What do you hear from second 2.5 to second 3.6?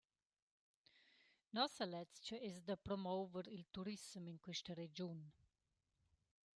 da promouver